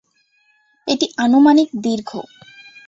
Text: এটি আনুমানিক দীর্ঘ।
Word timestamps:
এটি 0.87 1.05
আনুমানিক 1.17 1.69
দীর্ঘ। 1.83 2.09